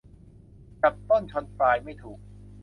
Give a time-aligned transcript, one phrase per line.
[0.81, 2.19] จับต้นชนปลายไม่ถูก